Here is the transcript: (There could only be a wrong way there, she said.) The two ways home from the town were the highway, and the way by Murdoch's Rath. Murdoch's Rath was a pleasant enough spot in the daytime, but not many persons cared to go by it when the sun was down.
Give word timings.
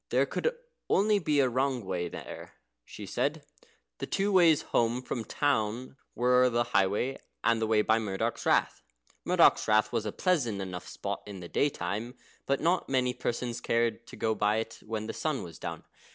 (There 0.09 0.25
could 0.25 0.55
only 0.89 1.19
be 1.19 1.39
a 1.41 1.47
wrong 1.47 1.85
way 1.85 2.09
there, 2.09 2.55
she 2.83 3.05
said.) 3.05 3.45
The 3.99 4.07
two 4.07 4.31
ways 4.33 4.63
home 4.63 5.03
from 5.03 5.19
the 5.21 5.27
town 5.27 5.95
were 6.15 6.49
the 6.49 6.63
highway, 6.63 7.19
and 7.43 7.61
the 7.61 7.67
way 7.67 7.83
by 7.83 7.99
Murdoch's 7.99 8.43
Rath. 8.47 8.81
Murdoch's 9.25 9.67
Rath 9.67 9.91
was 9.93 10.07
a 10.07 10.11
pleasant 10.11 10.59
enough 10.59 10.87
spot 10.87 11.21
in 11.27 11.39
the 11.39 11.47
daytime, 11.47 12.15
but 12.47 12.59
not 12.59 12.89
many 12.89 13.13
persons 13.13 13.61
cared 13.61 14.07
to 14.07 14.15
go 14.15 14.33
by 14.33 14.55
it 14.57 14.79
when 14.87 15.05
the 15.05 15.13
sun 15.13 15.43
was 15.43 15.59
down. 15.59 15.83